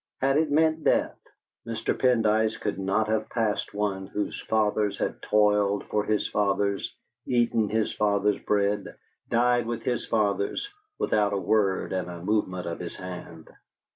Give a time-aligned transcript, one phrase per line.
[0.19, 1.19] Had it meant death,
[1.63, 1.93] Mr.
[1.95, 6.91] Pendyce could not have passed one whose fathers had toiled for his fathers,
[7.27, 8.95] eaten his fathers' bread,
[9.29, 10.67] died with his fathers,
[10.97, 13.47] without a word and a movement of his hand.